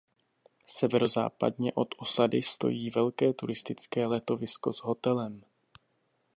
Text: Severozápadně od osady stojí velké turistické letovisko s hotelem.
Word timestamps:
Severozápadně 0.67 1.73
od 1.73 1.87
osady 1.97 2.41
stojí 2.41 2.89
velké 2.89 3.33
turistické 3.33 4.05
letovisko 4.05 4.73
s 4.73 4.77
hotelem. 4.77 5.41